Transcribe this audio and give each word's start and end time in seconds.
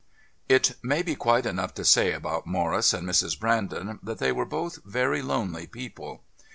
It 0.49 0.77
may 0.81 1.03
be 1.03 1.13
quite 1.15 1.45
enough 1.45 1.75
to 1.75 1.85
say 1.85 2.11
about 2.11 2.47
Morris 2.47 2.91
and 2.91 3.07
Mrs. 3.07 3.39
Brandon, 3.39 3.99
that 4.01 4.17
they 4.17 4.31
were 4.31 4.45
both 4.47 4.83
very 4.83 5.21
lonely 5.21 5.67
people. 5.67 6.23